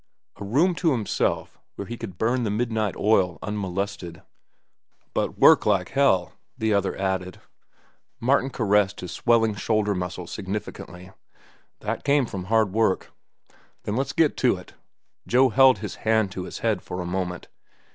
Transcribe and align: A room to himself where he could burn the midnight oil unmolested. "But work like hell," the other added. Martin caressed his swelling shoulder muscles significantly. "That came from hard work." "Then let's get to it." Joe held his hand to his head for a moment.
A 0.37 0.43
room 0.43 0.73
to 0.77 0.93
himself 0.93 1.59
where 1.75 1.85
he 1.85 1.95
could 1.95 2.17
burn 2.17 2.41
the 2.41 2.49
midnight 2.49 2.95
oil 2.97 3.37
unmolested. 3.43 4.23
"But 5.13 5.37
work 5.37 5.67
like 5.67 5.89
hell," 5.89 6.33
the 6.57 6.73
other 6.73 6.97
added. 6.97 7.39
Martin 8.19 8.49
caressed 8.49 9.01
his 9.01 9.11
swelling 9.11 9.53
shoulder 9.53 9.93
muscles 9.93 10.31
significantly. 10.31 11.11
"That 11.81 12.03
came 12.03 12.25
from 12.25 12.45
hard 12.45 12.73
work." 12.73 13.11
"Then 13.83 13.95
let's 13.95 14.11
get 14.11 14.35
to 14.37 14.55
it." 14.57 14.73
Joe 15.27 15.49
held 15.49 15.77
his 15.77 15.97
hand 15.97 16.31
to 16.31 16.45
his 16.45 16.57
head 16.65 16.81
for 16.81 16.99
a 16.99 17.05
moment. 17.05 17.47